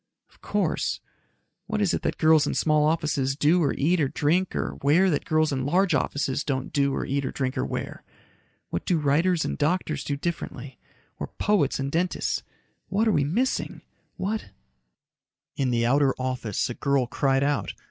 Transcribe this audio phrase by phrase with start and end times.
[0.29, 0.99] "Of course.
[1.67, 5.11] What is it that girls in small offices do or eat or drink or wear
[5.11, 8.03] that girls in large offices don't do or eat or drink or wear?
[8.71, 10.79] What do writers and doctors do differently?
[11.19, 12.41] Or poets and dentists?
[12.87, 13.83] What are we missing?
[14.17, 14.49] What
[15.55, 17.75] "In the outer office a girl cried out.